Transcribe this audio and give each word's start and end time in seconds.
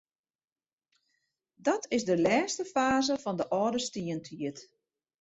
Dat 1.65 1.85
is 1.91 2.03
de 2.09 2.17
lêste 2.25 2.65
faze 2.73 3.15
fan 3.23 3.37
de 3.39 3.45
âlde 3.59 3.79
stientiid. 3.87 4.57